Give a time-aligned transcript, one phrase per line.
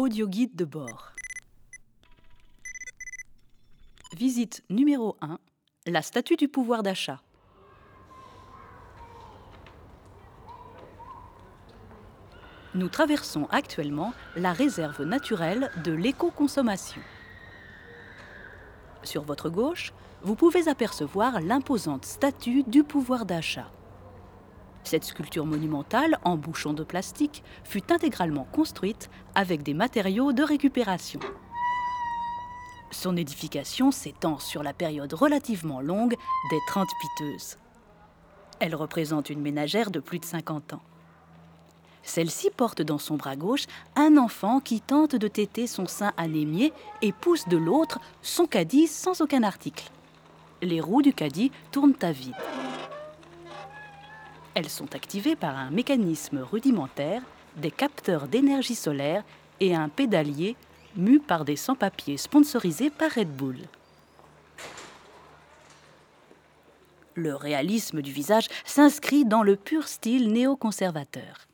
[0.00, 1.10] Audioguide de bord.
[4.16, 5.40] Visite numéro 1.
[5.88, 7.20] La statue du pouvoir d'achat.
[12.76, 17.02] Nous traversons actuellement la réserve naturelle de l'éco-consommation.
[19.02, 19.92] Sur votre gauche,
[20.22, 23.68] vous pouvez apercevoir l'imposante statue du pouvoir d'achat.
[24.84, 31.20] Cette sculpture monumentale en bouchon de plastique fut intégralement construite avec des matériaux de récupération.
[32.90, 36.16] Son édification s'étend sur la période relativement longue
[36.50, 37.58] des Trente Piteuses.
[38.60, 40.82] Elle représente une ménagère de plus de 50 ans.
[42.02, 46.72] Celle-ci porte dans son bras gauche un enfant qui tente de téter son sein anémié
[47.02, 49.90] et pousse de l'autre son caddie sans aucun article.
[50.62, 52.34] Les roues du caddie tournent à vide.
[54.58, 57.22] Elles sont activées par un mécanisme rudimentaire,
[57.58, 59.22] des capteurs d'énergie solaire
[59.60, 60.56] et un pédalier
[60.96, 63.60] mu par des sans-papiers sponsorisés par Red Bull.
[67.14, 71.46] Le réalisme du visage s'inscrit dans le pur style néoconservateur.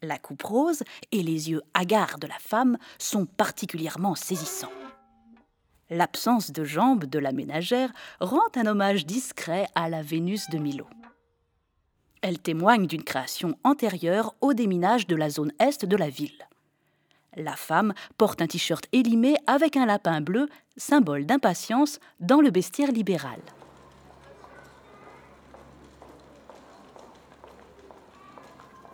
[0.00, 4.72] La coupe rose et les yeux hagards de la femme sont particulièrement saisissants.
[5.90, 10.86] L'absence de jambes de la ménagère rend un hommage discret à la Vénus de Milo.
[12.28, 16.48] Elle témoigne d'une création antérieure au déminage de la zone est de la ville.
[17.36, 22.90] La femme porte un t-shirt élimé avec un lapin bleu, symbole d'impatience dans le bestiaire
[22.90, 23.38] libéral.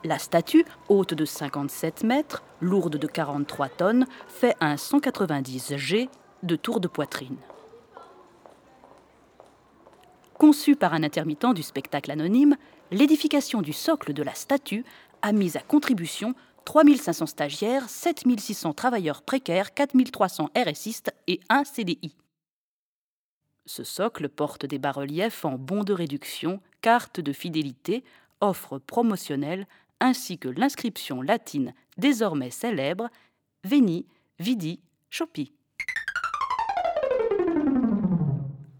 [0.04, 6.10] La statue, haute de 57 mètres, lourde de 43 tonnes, fait un 190 G
[6.42, 7.38] de tour de poitrine.
[10.42, 12.56] Conçue par un intermittent du spectacle anonyme,
[12.90, 14.84] l'édification du socle de la statue
[15.22, 22.16] a mis à contribution 3500 stagiaires, 7600 travailleurs précaires, 4300 RSistes et un CDI.
[23.66, 28.02] Ce socle porte des bas-reliefs en bons de réduction, carte de fidélité,
[28.40, 29.68] offre promotionnelle,
[30.00, 33.10] ainsi que l'inscription latine désormais célèbre
[33.62, 34.06] Veni,
[34.40, 35.52] Vidi, Chopi.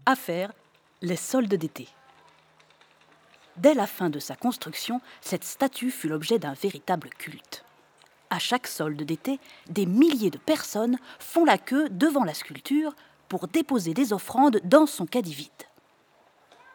[0.05, 0.51] Affaire
[1.03, 1.89] les soldes d'été.
[3.57, 7.65] Dès la fin de sa construction, cette statue fut l'objet d'un véritable culte.
[8.29, 12.95] À chaque solde d'été, des milliers de personnes font la queue devant la sculpture
[13.27, 15.51] pour déposer des offrandes dans son caddie vide.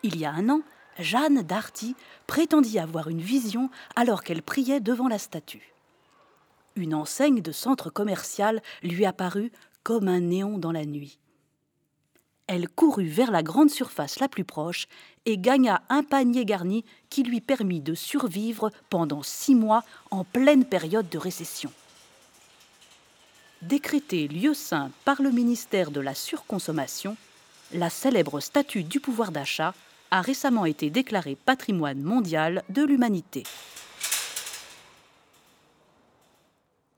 [0.03, 0.61] Il y a un an,
[0.99, 1.97] Jeanne Darty
[2.27, 5.73] prétendit avoir une vision alors qu'elle priait devant la statue.
[6.77, 9.51] Une enseigne de centre commercial lui apparut
[9.85, 11.19] comme un néon dans la nuit
[12.49, 14.89] elle courut vers la grande surface la plus proche
[15.27, 20.65] et gagna un panier garni qui lui permit de survivre pendant six mois en pleine
[20.65, 21.71] période de récession.
[23.61, 27.17] Décrétée lieu saint par le ministère de la Surconsommation,
[27.75, 29.75] la célèbre statue du pouvoir d'achat
[30.11, 33.43] a récemment été déclarée patrimoine mondial de l'humanité.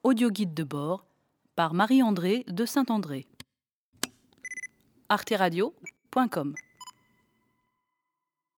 [0.05, 1.05] Audio guide de bord
[1.57, 3.27] par Marie-André de Saint-André
[5.11, 6.53] arteradio.com.